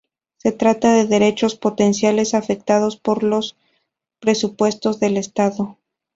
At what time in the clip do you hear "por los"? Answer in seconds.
2.97-3.55